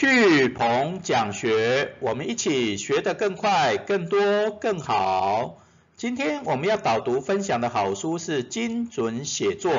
[0.00, 5.58] 巨鹏讲学，我们一起学得更快、更多、更好。
[5.94, 9.72] 今天我们要导读分享的好书是《精准写作》，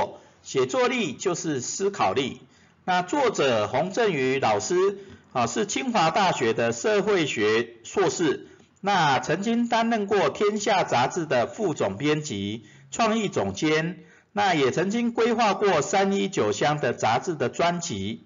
[0.44, 2.42] 写作力就是思考力。
[2.86, 4.76] 那作者洪振宇老师
[5.34, 8.46] 啊，是清华大学的社会学硕士，
[8.80, 14.04] 那曾经担任过《天下》杂志的副总编辑、创意总监，
[14.34, 18.22] 那也曾经规划过三一九乡的杂志的专辑。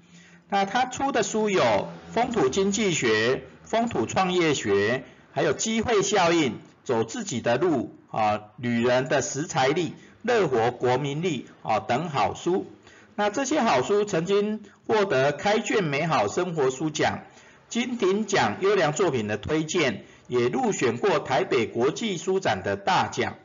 [0.47, 1.61] 那他出的书有
[2.11, 4.99] 《风土经济学》《风土创业学》，
[5.31, 6.51] 还有《机会效应》
[6.83, 9.89] 《走自己的路》啊，《女人的食材力》
[10.21, 12.67] 《乐活国民力》啊等好书。
[13.15, 17.21] 那这些好书曾经获得开卷美好生活书奖、
[17.67, 23.35] 金鼎奖优良作品的推荐，也入选过台北国际书展的大奖。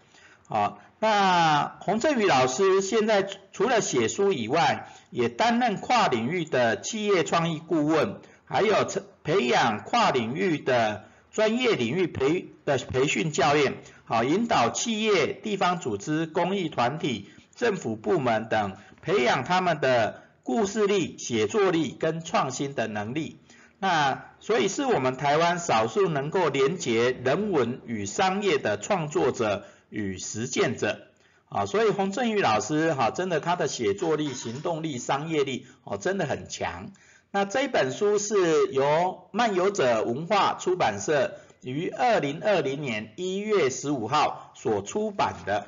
[0.49, 8.87] 啊，那洪振宇老师现在除了写书以外，也担任跨领域的企业创意顾问，还有
[9.25, 23.39] 培养跨领域的专业领域培的培训教练，好引导企业、地方组织、公益团体、政府部门等，培养他们的故事力、写作力跟创新的能力。
[23.79, 31.07] 那所以是我们台湾少数能够连接人文与商业的创作者与实践者。
[31.49, 36.93] 啊，所以洪振宇老师哈，真的他的写作力、行动力、商业力哦，真的很强。
[37.33, 45.67] 那这本书是由漫游者文化出版社于二零二零年一月十五号所出版的。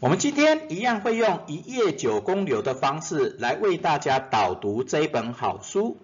[0.00, 5.98] 我们今天一样会用一页九公流的方式来为大家导读这本好书。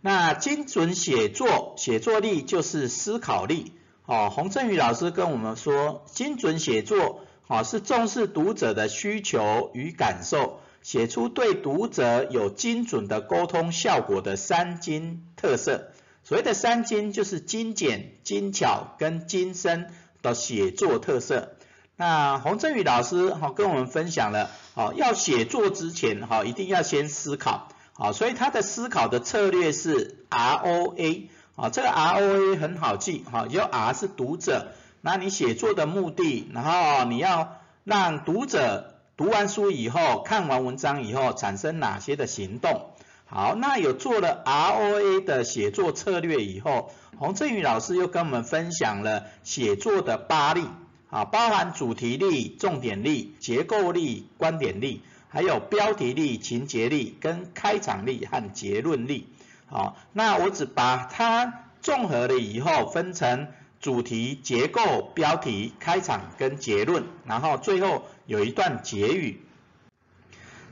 [0.00, 3.74] 那精准写作，写作力就是思考力。
[4.10, 15.92] 哦，洪振宇老师跟我们说，精准写作，哦是重视读者的需求与感受，写出对读者有精准的沟通效果的三精特色。
[16.24, 21.52] 所谓的三精，就是精简、精巧跟精深的写作特色。
[21.94, 31.30] 那洪振宇老师哈跟我们分享了，哦要写作之前哈一定要先思考，好，所以他的思考的策略是 R O A。
[31.56, 34.72] 啊，这个 R O A 很好记，哈，有 R 是读者，
[35.02, 42.90] 那你写作的目的，然后你要让读者读完书以后，看完文章以后产生哪些的行动？
[43.26, 50.64] 好，那有做了 R O A 的写作策略以后，洪振宇老师又跟我们分享了写作的八力，
[51.10, 59.28] 啊，包含主题力、重点力、结构力、观点力，还有标题力、情节力、跟开场力和结论力。
[59.70, 63.46] 好，那我只把它综合了以后，分成
[63.80, 69.40] 主题、结构、标题、开场跟结论，然后最后有一段结语。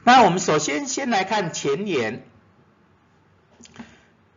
[0.03, 2.25] 那我们首先先来看前言。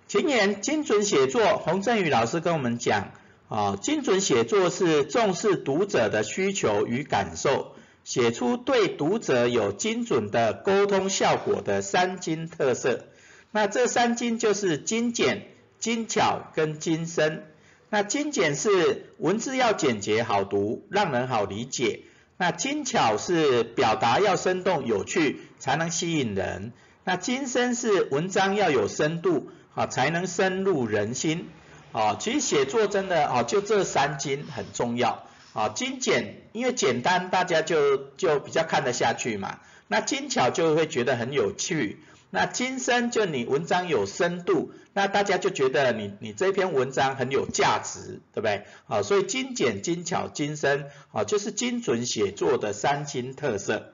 [0.08, 3.14] 前言精准写作，洪振宇老师跟我们讲，
[3.48, 13.06] 啊，精准写作是重视读者的需求与感受，写出对读者有精准的沟通效果的三精特色。
[13.52, 15.48] 那这三精就是精简、
[15.80, 17.46] 精巧跟精深。
[17.90, 22.02] 那精简是文字要简洁好读，让人好理解。
[22.38, 26.72] 那精巧是表达要生动有趣，才能吸引人。
[27.04, 31.50] 那精深是文章要有深度，啊，才能深入人心。
[31.92, 35.26] 啊，其实写作真的啊，就这三精很重要。
[35.54, 39.60] 啊，精简，因为简单，大家就就比较看得下去嘛。
[39.90, 42.00] 那精巧就会觉得很有趣。
[42.32, 48.66] 那精深就你文章有深度，那大家就觉得你你这篇文章很有价值，对不对？
[48.86, 53.92] 好，所以精简、精巧、精深，好，就是精准写作的三精特色。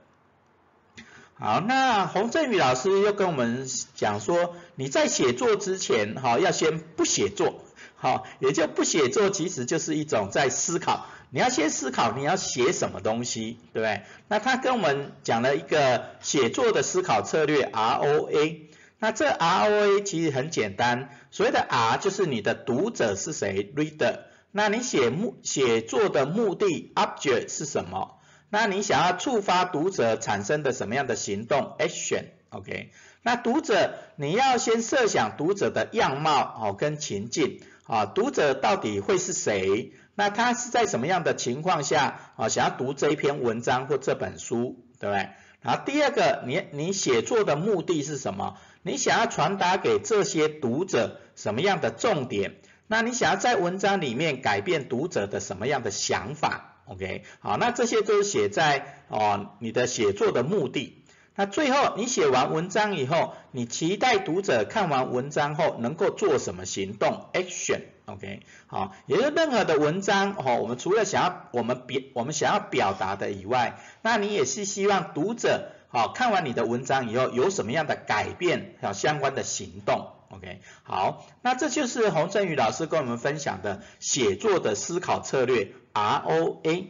[1.34, 7.62] 好，那洪振宇老师又跟我们讲说，你在写作之前，哈，要先不写作，
[7.96, 11.08] 好，也就不写作，其实就是一种在思考。
[11.30, 14.04] 你要先思考你要写什么东西，对不对？
[14.28, 18.70] 那他跟我们讲了一个写作的思考策略 R O A。
[19.00, 24.22] 那这 R O A 其实很简单，所谓的 R 就是你的读者是谁，Reader。
[24.52, 28.18] 那你写目写作的目的 Object 是什么？
[28.50, 32.92] 那你想要触发读者产生的什么样的行动 Action？OK？
[33.22, 39.92] 那读者你要先设想读者的样貌哦跟情境啊，读者到底会是谁？
[40.18, 45.30] 那他是在什么样的情况下啊想要读这一篇文章或这本书，对不对？
[45.62, 48.58] 然后第二个，你你写作的目的是什么？
[48.82, 52.56] 你想要传达给这些读者什么样的重点？
[52.88, 60.97] 那你想要在文章里面改变读者的什么样的想法？OK，好，那这些都写在哦你的写作的目的。
[61.40, 86.88] 那最后你写完文章以后，你期待读者看完文章后能够做什么行动？Action，OK，好，也就任何的文章哦，我们除了想要我们表我们想要表达的以外，那你也是希望读者好看完你的文章以后有什么样的改变和相关的行动？OK，好，那这就是洪振宇老师跟我们分享的写作的思考策略 ROA。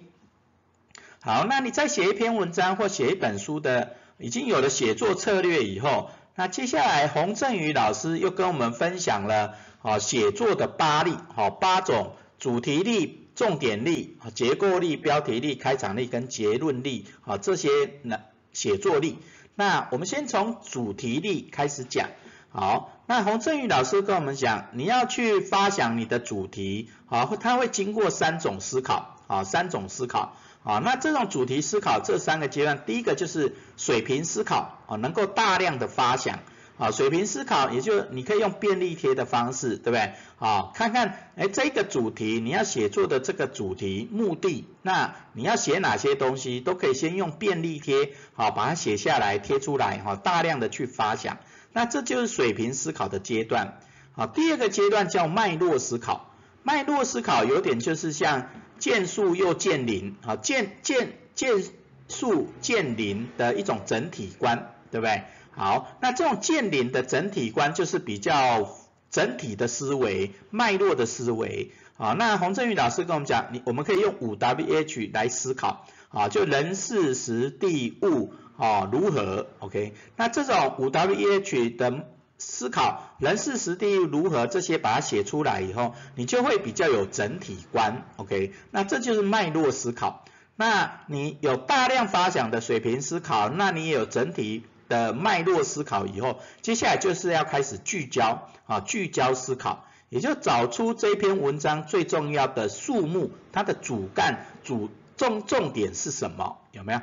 [1.20, 17.70] 好，那你再写一篇文章或写一本书的，已经有了写作策略以后，那接下来洪振宇老师又跟我们分享了啊写作的八力，好八种主题力、重点力、结构力、标题力、开场力跟结论力，啊这些
[18.04, 18.20] 呢
[18.54, 19.20] 写作力。
[19.56, 22.10] 那我们先从主题力开始讲。
[22.50, 30.36] 好，那洪振宇老师跟我们讲，你要去发想你的主题，好，他会经过三种思考，啊三种思考。
[30.68, 36.40] 啊，那这种主题思考这三个阶段，第一个就是水平思考，啊，能够大量的发想，
[36.78, 40.12] 啊，水平思考，也就你可以用便利贴的方式，对不对？
[40.40, 51.38] 啊，看看，哎，这个主题你要写作的这个主题目的，那你要写哪些东西，都可以先用便利贴，好，把它写下来贴出来，哈，大量的去发想，
[51.72, 53.80] 那这就是水平思考的阶段。
[54.12, 58.50] 好，第二个阶段叫脉络思考，脉络思考有点就是像。
[58.80, 61.64] 见树又见林，啊，见见见
[62.08, 65.24] 树见林的一种整体观，对不对？
[65.52, 68.76] 好，那这种见林的整体观就是比较
[69.10, 71.72] 整体的思维、脉络的思维。
[71.98, 82.08] 啊，那洪振宇老师跟我们讲，你我们可以用五 W H 来思考，啊，就人事时地物，啊，如何？OK，那这种五 W H 的。
[82.38, 88.54] 思考人事实地如何这些把它写出来以后，你就会比较有整体观，OK？
[88.72, 90.24] 那这就是脉络思考。
[90.56, 106.58] 那你有大量发想的水平思考，那你也有整体的脉络思考以后，接下来就是要开始聚焦啊，聚焦思考，也就找出这篇文章最重要的数目，它的主干、主重重点是什么？
[106.72, 107.02] 有没有？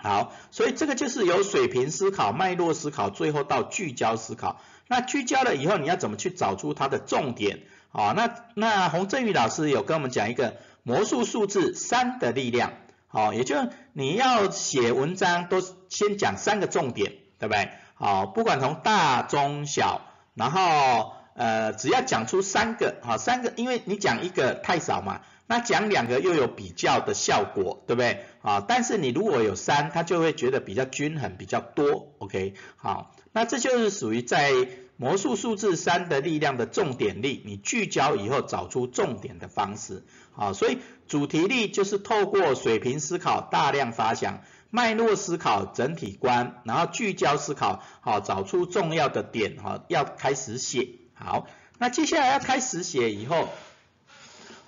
[0.00, 4.60] 好，所以这个就是由水平思考、脉络思考，最后到聚焦思考。
[4.86, 7.60] 那聚焦了以后，你要怎么去找出它的重点？
[7.90, 12.72] 好，那那洪振宇老师有跟我们讲一个魔术数字三的力量。
[13.08, 13.56] 好，也就
[13.92, 17.70] 你要写文章都先讲三个重点，对不对？
[17.94, 20.02] 好，不管从大中小，
[20.34, 25.22] 然后呃只要讲出三个，好三个，因为你讲一个太少嘛。
[25.50, 28.26] 那讲两个又有比较的效果，对不对？
[28.42, 32.52] 啊，但是你如果有三，他就会觉得比较均衡，比较多，OK？
[32.76, 34.52] 好，那这就是属于在
[34.98, 51.46] 魔术数字三的力量的重点力，你聚焦以后找出重点的方式，好，所以主题力就是透过水平思考、大量发想、脉络思考、整体观，然后聚焦思考，好，找出重要的点，哈，要开始写，好，
[51.78, 53.48] 那接下来要开始写以后。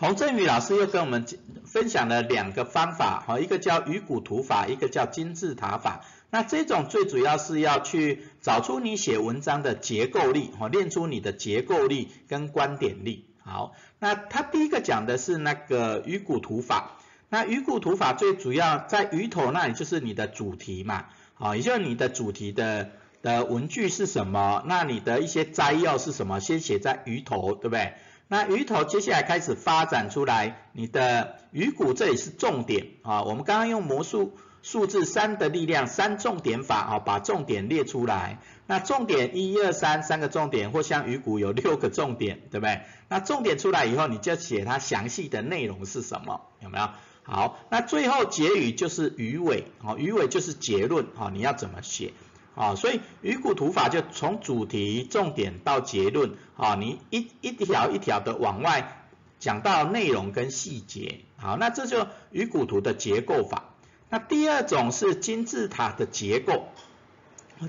[0.00, 1.26] 洪振宇老师又跟我们
[1.66, 6.06] 分享了两个方法，哈，一个叫鱼骨图法，一个叫金字塔法。
[6.30, 13.26] 那这种最主要是要去找出你写文章的结构力，哈，练出你的结构力跟观点力。
[13.44, 16.92] 好，那他第一个讲的是那个鱼骨图法。
[17.28, 21.04] 那鱼骨图法最主要在鱼头那里就是你的主题嘛，
[21.34, 22.88] 好，也就是你的主题的
[23.20, 27.92] 的文句是什么，那你的一些摘要是什么，先写在鱼头，对不对？
[28.32, 33.24] 那鱼头接下来开始发展出来，你的鱼骨这里是重点啊。
[33.24, 38.38] 我们刚刚用魔术数字三的力量，三重点法啊，把重点列出来。
[38.68, 42.82] 那重点一二三三个重点，或像鱼骨有六个重点，对不对？
[43.08, 46.88] 那重点出来以后，你就写它详细的内容是什么，有没有？
[47.24, 52.12] 好，那最后结语就是鱼尾，好，鱼尾就是结论，好，你要怎么写？
[52.54, 59.04] 啊，所以鱼骨图法就从主题重点到结论，啊，你一一条一条的往外
[59.38, 63.64] 讲到内容跟细节，好，那这就鱼骨图的结构法。
[64.10, 66.68] 那第二种是金字塔的结构，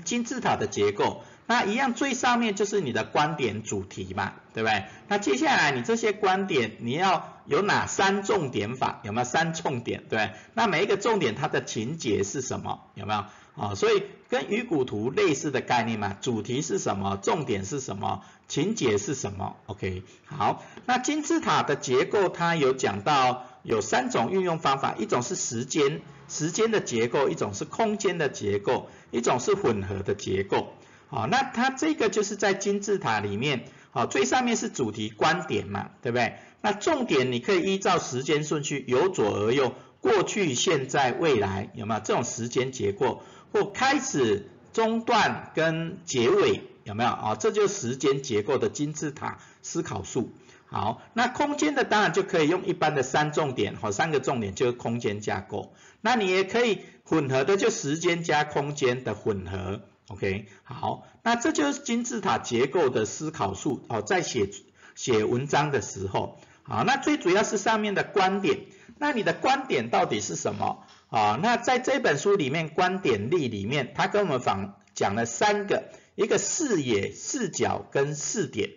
[0.04, 4.84] 金字塔的结构，那一样最上面就是你的观点主题嘛，对不对？
[5.06, 9.00] 那接下来你这些观点你要有哪三重点法？
[9.04, 10.02] 有没有三重点？
[10.10, 12.80] 对，那每一个重点它的情节是什么？
[12.94, 13.24] 有没有？
[13.54, 30.72] 啊，所以跟鱼骨图类似的概念嘛，主题是什么，重点是什么，情节是什么？OK，好，那金字塔的结构它有讲到有三种运用方法，一种是时间，时间的结构，一种是空间的结构，一种是混合的结构。
[31.08, 36.36] 好，那它这个就是在金字塔里面，好，最上面是主题观点嘛，对不对？
[36.62, 43.20] 那重点你可以依照时间顺序由左而右，过去、现在、未来，有没有这种时间结构？
[43.52, 47.34] 或开始、中段跟结尾，有没有啊？
[47.34, 50.32] 这就是时间结构的金字塔思考术。
[50.66, 55.74] 好，那空间的当然就可以用一般的三重点，好，三个重点就是空间架构。
[56.00, 59.82] 那你也可以混合的，就时间加空间的混合。
[60.08, 63.84] OK，好，那这就是金字塔结构的思考术。
[63.88, 64.48] 哦，在写
[64.94, 68.60] 写文章的时候，好，那最主要是上面的观点。
[68.98, 70.84] 那你的观点到底是什么？
[71.12, 78.70] 啊，那在这本书里面，观点力里面，他跟我们讲讲了三个，一个视野、视角跟视点。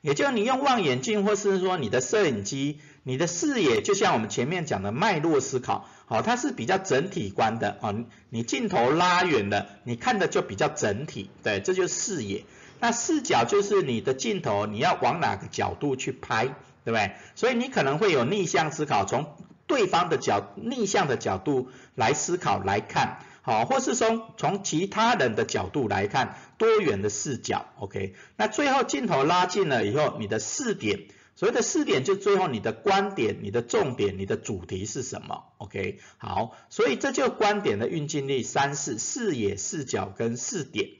[0.00, 7.92] 也就是你用望远镜或是说你的摄影机，你的视野就像我们前面讲的脉络思考，好，它是比较整体观的啊。
[8.30, 12.44] 你镜头拉远了，你看的就比较整体，对，这就是视野。
[12.78, 16.44] 那视角就是你的镜头你要往哪个角度去拍，
[16.84, 17.10] 对不对？
[17.34, 19.34] 所以你可能会有逆向思考，从
[19.68, 23.20] 对方的角逆向的角度来思考来看。
[23.42, 28.14] 好，或是说从其他人的角度来看，多元的视角，OK。
[28.36, 35.98] 那最后镜头拉近了以后，你的视点，所谓的视点就最后你的观点、你的重点、你的主题是什么？OK。
[36.18, 40.90] 好，所以这就观点的运镜力三视：视野、视角跟视点。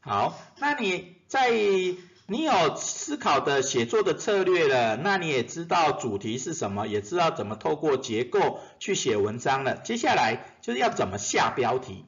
[0.00, 1.50] 好，那你在。
[2.28, 9.76] 你有思考的写作的策略了，那你也知道主题是什么，也知道怎么透过结构去写文章了。
[9.76, 12.04] 接下来就是要怎么下标题。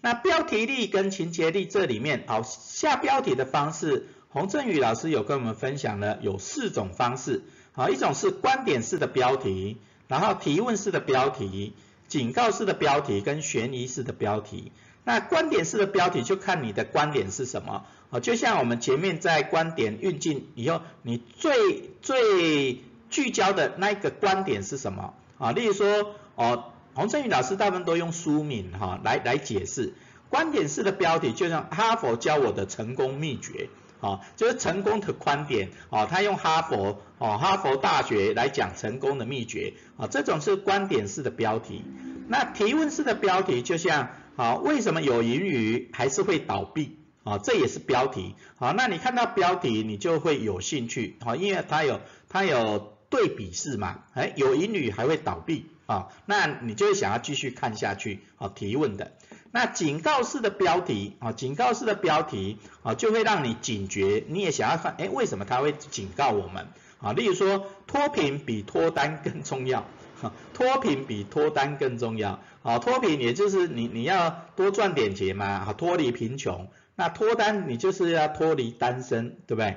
[0.00, 7.44] 那标题力跟情节力这里面，好下标题的方式，洪振宇老师有跟我们分享了有四种方式。
[7.70, 9.76] 好，一种是观点式的标题，
[10.08, 11.74] 然后提问式的标题，
[12.08, 14.72] 警告式的标题跟悬疑式的标题。
[15.04, 17.84] 那观点式的标题就看你的观点是什么。
[18.10, 25.14] 啊，就像我们前面在观点运进以后，你最最聚焦的那一个观点是什么？
[25.38, 26.64] 啊，例如说，哦，
[26.94, 29.94] 洪振宇老师大部分都用书名哈来来解释
[30.28, 33.68] 观点式的标题，就像哈佛教我的成功秘诀，
[34.00, 41.84] 啊，就是成功的观点，啊，他用哈佛，哦，哈佛大学来讲成功的秘诀，啊，这种是观点式的标题。
[42.26, 46.96] 那提问式的标题，就像，啊，为什么有盈余还是会倒闭？
[47.24, 59.12] 啊，这也是标题，好，那你看到标题你就会有兴趣，好，因为它有它有对比式嘛，哎，有盈余还会倒闭，啊，那你就会想要继续看下去，好，提问的，
[59.52, 66.68] 那警告式的标题，啊，警告式的标题，啊，就会让你警觉，你也想要看，哎，为什么他会警告我们？
[67.02, 69.86] 啊，例如说脱贫比脱单更重要，
[70.54, 76.68] 脱贫比脱单更重要，好，脱贫也就是你你要多赚点钱嘛，好，脱离贫穷。
[76.96, 79.76] 那脱单，你就是要脱离单身，对不对？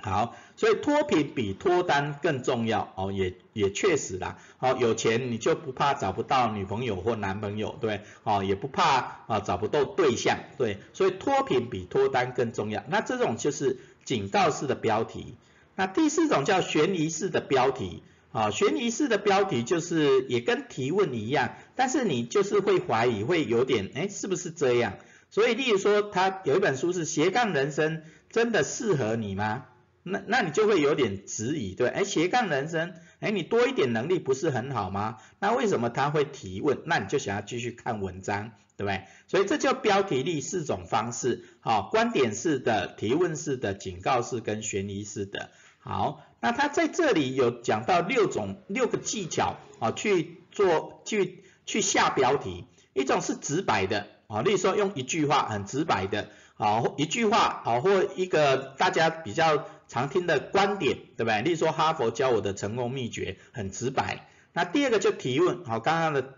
[0.00, 4.38] 好，所以脱贫比脱单更重要哦，也也确实啦。
[4.58, 12.84] 好，有钱你就不怕找不到女朋友或男朋友，对，哦，也不怕啊找不到对象，对，所以脱贫比脱单更重要。
[12.86, 15.34] 那这种就是警告式的标题。
[15.74, 24.98] 那第四种叫悬疑式的标题，啊，悬疑式的标题就是也跟提问一样，但是你就是会怀疑，会有点，哎，是不是这样？
[25.30, 29.66] 所以，例如说，他有一本书是斜杠人生，真的适合你吗？
[30.02, 35.18] 那那你就会有点质疑，对，哎，斜杠人生，哎，你多一点能力不是很好吗？
[35.38, 36.78] 那为什么他会提问？
[36.86, 39.04] 那你就想要继续看文章，对不对？
[39.26, 45.50] 所以这叫标题力四种方式，好，观点式的、提问式的、警告式跟悬疑式的。
[45.80, 54.06] 好，那他在这里有讲到六种六个技巧啊，去做去去下标题，一种是直白的。
[54.28, 56.28] 啊，例如说用一句话很直白的，
[56.58, 61.40] 啊，一句话啊，或一个大家比较常听的观点，对不对？
[61.40, 64.28] 例如说哈佛教我的成功秘诀，很直白。
[64.52, 66.34] 那第二个就提问，好，刚刚的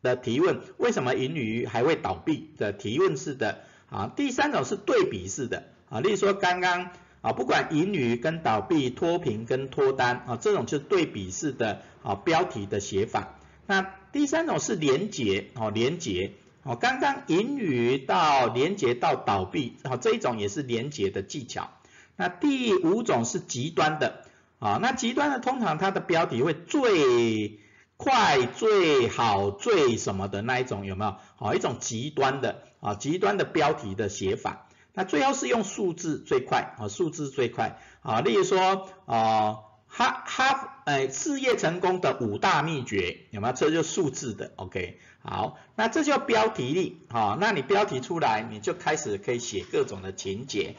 [0.00, 6.92] 的提问，为什么盈余还会倒闭的提问式的，啊，第三种是对比式的，啊，例如说刚刚
[7.24, 13.38] 啊，不管盈余跟倒闭、脱贫跟脱单，啊，这种就是对比式的啊标题的写法。
[13.66, 16.32] 那第三种是连结，哦，连结。
[16.64, 21.70] 哦，刚刚盈余到连结到倒闭，好这一种也是连结的技巧。
[22.16, 24.24] 那第五种是极端的，
[24.58, 27.58] 啊，那极端的通常它的标题会最
[27.96, 31.16] 快、最好、最什么的那一种有没有？
[31.36, 34.66] 好一种极端的，啊极端的标题的写法。
[34.94, 39.56] 那最后是用数字最快，啊数字最快，啊例如说啊。
[39.96, 43.54] 哈哈，哎，事业成功的五大秘诀有没有？
[43.54, 50.74] 这就数字的，OK，好，那这叫标题力，好，那你标题出来，你就开始可以写各种的情节。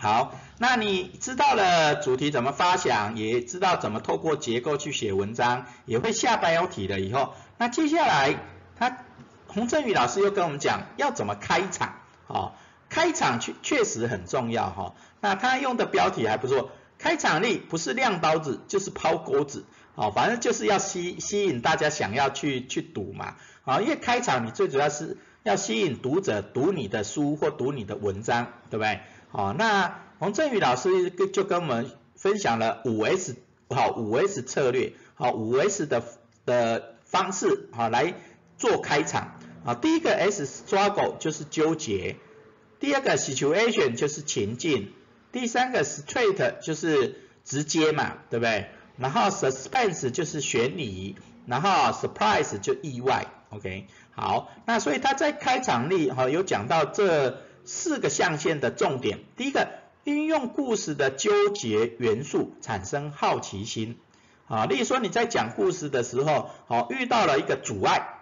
[0.00, 8.34] 好，那你知道了主题怎么发想，也知道怎么透过结构去写文章，也会下标题了以后，那接下来
[8.78, 9.04] 他
[9.46, 11.96] 洪振宇老师又跟我们讲要怎么开场，
[12.28, 12.54] 哦，
[12.88, 14.94] 开场确确实很重要哈。
[15.20, 19.64] 那他用的标题还不错，开场力不是亮刀子就是抛钩子，
[19.94, 29.00] 哦，反正就是要吸吸引大家想要去去赌嘛，啊，因为开场你最主要是要吸引读者读你的书或读你的文章，对不对？
[29.30, 33.36] 好，那洪振宇老师就跟我们分享了五 S
[33.68, 36.02] 好五 S 策略，好五 S 的
[36.44, 38.14] 的方式，好来
[38.58, 39.34] 做开场。
[39.64, 42.16] 啊，第一个 S struggle 就是纠结，
[42.78, 44.92] 第二个 situation 就是情境，
[45.32, 48.66] 第三个 straight 就是直接嘛，对不对？
[48.98, 51.16] 然后 suspense 就是悬疑，
[51.46, 53.86] 然后 surprise 就意外，OK？
[54.14, 59.68] 好，那所以他在开场里哈有讲到这四个象限的重点，第一个
[60.04, 63.98] 运用故事的纠结元素产生好奇心，
[64.48, 68.12] 啊，例如说你在讲故事的时候，好遇到了一个阻碍。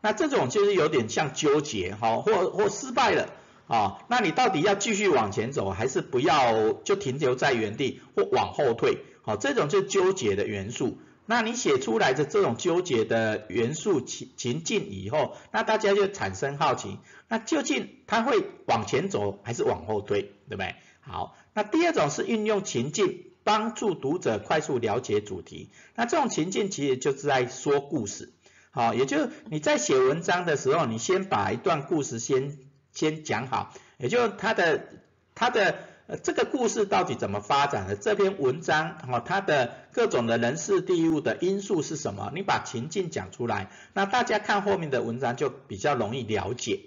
[0.00, 3.28] 那这种就是有点像纠结哈，或或失败了
[3.66, 8.98] 啊，那你到底要继续往前走，还是不要就停留在原地或往后退？
[9.22, 10.98] 好，这种就纠结的元素。
[11.24, 20.74] 那你写出来的这种纠结的元素情情境以后，那大家就产生好奇，那究竟他会往前走还是往后退，对不对？
[21.00, 28.32] 好，那第二种是运用情境帮助读者快速了解主题，那这种情境其实就是在说故事。
[28.72, 32.58] 好，也就是你在写文章的时候，你先把一段故事先
[32.92, 34.86] 先讲好，也就他的
[35.34, 35.76] 他的
[36.22, 46.80] 这个故事到底怎么发展的，这篇文章哈它的各种的人事地物的因素是什么，你把情境讲出来，那大家看后面的文章就比较容易了解。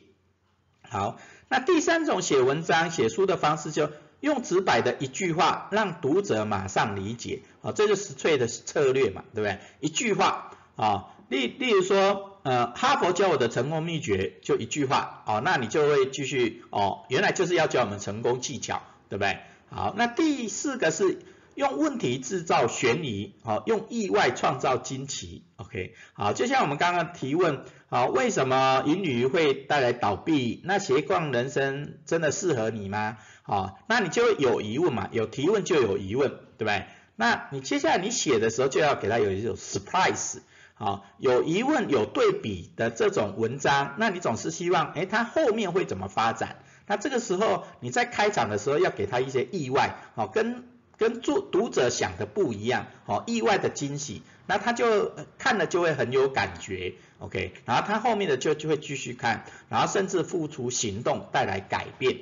[0.88, 1.17] 好，
[1.50, 9.59] 那第三种写文章写书的方式，就用直白的一句话让读者马上理解，啊，这就是翠的策略嘛，对不对？
[9.79, 11.07] 一句话啊。
[11.27, 19.40] 例例如说，呃，哈佛教我的成功秘诀就一句话，哦，那你就会继续，哦，原来就是要教我们成功技巧，对不对？
[19.72, 21.18] 好，那第四个是
[21.56, 30.62] 用问题制造悬疑，好，用意外创造惊奇，OK，好，就像我们刚刚提问，好，为什么盈余会带来倒闭？
[30.66, 33.18] 那斜杠人生真的适合你吗？
[33.42, 36.29] 好，那你就有疑问嘛，有提问就有疑问，
[36.60, 36.86] 对不对？
[37.16, 40.42] 那你接下来你写的时候就要给他有一种 surprise。
[40.77, 46.57] 好，有疑问有对比的这种文章，那你总是希望，哎，它后面会怎么发展？
[46.85, 50.66] 那这个时候你在开场的时候要给他一些意外，好，跟
[50.98, 62.18] 跟作读者想的不一样，好，意外的惊喜，那他就看了就会很有感觉，OK，然后他后面的就就会继续看，然后甚至付出行动带来改变。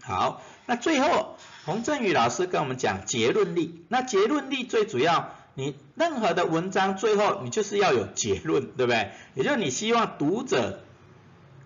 [0.00, 5.34] 好，那最后洪振宇老师跟我们讲结论力，那结论力最主要。
[5.58, 9.10] 你任何的文章最后你就是要有结论，对不对？
[9.34, 10.84] 也就是你希望读者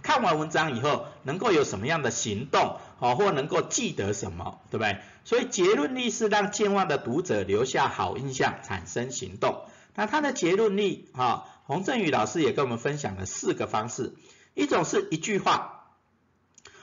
[0.02, 4.96] 看完文章以后能够有什么样的行动，好，或能够记得什么，对不对？
[5.24, 9.66] 所以结论力是让健忘的读者留下好印象，产生行动。
[9.94, 14.14] 那它的结论力，哈，洪振宇老师也跟我们分享了四个方式，
[14.54, 15.84] 一种是一句话，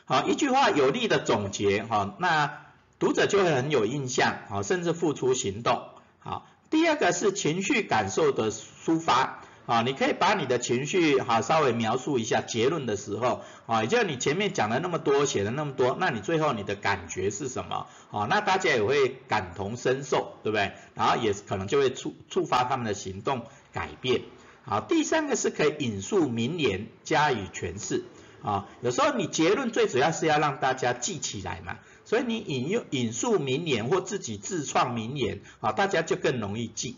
[0.06, 2.67] 好，一句话有力的总结，哈，那
[3.00, 5.88] 读者就会很有印象，好，甚至付出行动，
[6.19, 6.45] 好。
[6.69, 17.88] 第二个是情绪感受的抒发，啊，你可以把你的情绪哈稍微描述一下，结论的时候，啊，也就是你前面讲了那么多，写了那么多，那你最后你的感觉是什么？
[18.12, 20.73] 啊，那大家也会感同身受，对不对？
[20.93, 24.21] 然后也可能就会触触发他们的行动改变。
[24.63, 28.03] 好，第三个是可以引述名言加以诠释，
[28.43, 31.77] 啊，有时候你结论最主要是要让大家记起来嘛。
[32.10, 36.98] 所以你引用引述名言或自己自创名言啊，大家就更容易记。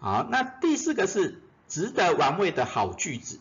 [0.00, 3.38] 好，那第四个是值得玩味的好句子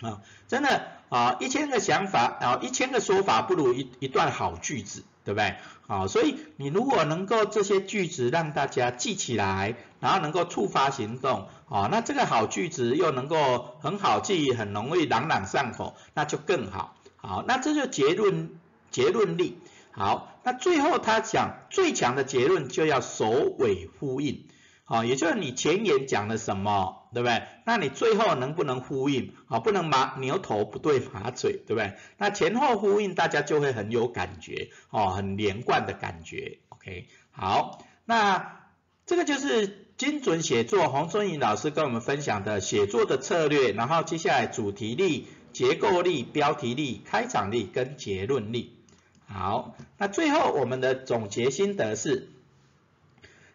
[0.00, 5.56] 啊，真的啊，一千个想法啊，一千个说法不如一一段好句子，对不对？
[5.88, 16.94] 好，所以你如果能够这些句子让大家记起来，然后能够触发行动啊，那这个好句子又能够很好记，很容易朗朗上口，那就更好。
[17.16, 18.50] 好，那这就结论
[18.92, 19.58] 结论力。
[19.94, 24.46] 好，那最后他讲最强的结论就要首尾呼应，
[24.84, 27.42] 好，也就是你前言讲了什么，对不对？
[27.66, 29.34] 那你最后能不能呼应？
[29.46, 31.92] 好，不能马牛头不对马嘴，对不对？
[32.16, 36.58] 那前后呼应，大家就会很有感觉，哦，很连贯的感觉。
[36.70, 38.60] OK，好，那
[39.04, 48.78] 这个就是精准写作，洪春颖老师跟我们分享的写作的策略，然后接下来主题力、结构力、标题力、开场力跟结论力。
[49.32, 52.28] 好，那最后我们的总结心得是：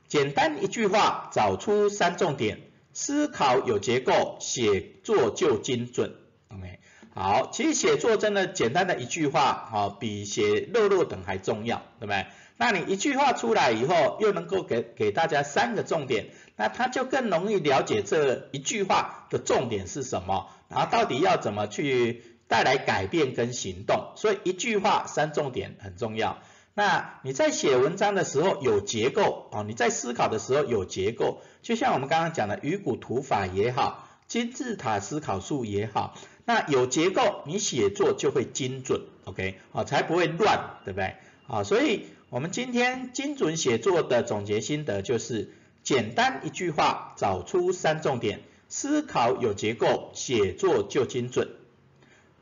[0.08, 2.62] 简单一句话，找出三重点，
[2.94, 6.16] 思考有结构，写作就精准。
[6.50, 6.80] OK，
[7.14, 12.26] 好，其实写作真的简单的一句话，好，比写肉肉等还重要，对不对？
[12.60, 24.12] 那你一句话出来以后，又能够给给大家三个重点，那他就更容易了解这一句话的重点是什么，然后到底要怎么去带来改变跟行动。
[24.16, 26.40] 所以一句话三重点很重要。
[26.74, 36.16] 那你在写文章的时候有结构哦，你在思考的时候有结构，就像我们刚刚讲的鱼骨图法也好，金字塔思考术也好。
[36.46, 41.16] 那有结构，你写作就会精准，OK，好，才不会乱，对不对？
[41.48, 51.50] 好，所以我们今天精准写作的总结心得就是，简单一句话，找出三重点，思考有结构，写作就精准。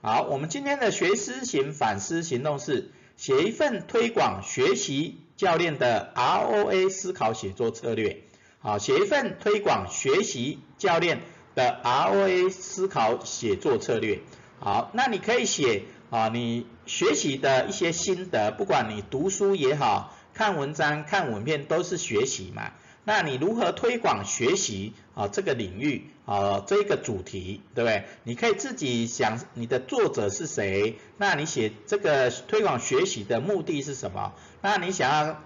[0.05, 8.21] 好，我们今天的学思行反思行动是，写一份推广学习教练的 ROA 思考写作策略。
[8.59, 11.21] 好，写一份推广学习教练。
[11.55, 14.19] 的 ROA 思考写作策略，
[14.59, 22.73] 好，那你可以写啊，你学习的一些心得，不管你读书也好，看文章、看文片都是学习嘛。
[23.05, 28.03] 那你如何推广学习啊这个领域啊这个主题，对不对？
[28.23, 34.33] 你可以自己想你的作者是谁，那你写这个推广学习的目的是什么？
[34.61, 35.39] 那你想要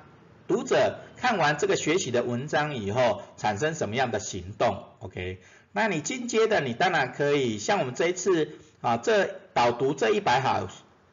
[0.47, 5.39] 读者看完这个学习的文章以后产生什么样的行动？OK？
[5.73, 10.67] 那你进阶的，你当然可以像我们这一次啊，这导读这一百好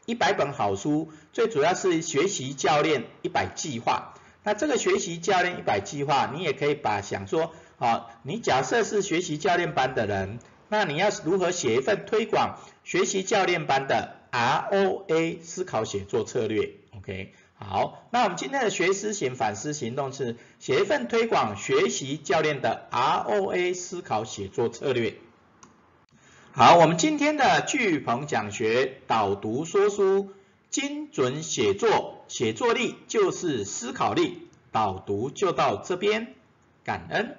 [0.06, 4.14] 一百本好书，最主要是学习教练一百计划。
[4.46, 17.32] 那这个学习教练一百计划，你也可以把想说啊，你假设是学习教练班的人，那你要如何写一份推广学习教练班的 ROA 思考写作策略？OK。
[17.59, 25.14] 好，那我们今天的学思行反思行动是写一份推广学习教练的 ROA 思考写作策略。
[26.52, 30.30] 好，我们今天的巨鹏讲学导读说书
[30.70, 36.35] 精准写作，写作力就是思考力，导读就到这边，
[36.85, 37.38] 感恩。